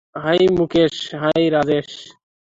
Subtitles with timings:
[0.15, 1.89] High Mukesh,- high Rajesh.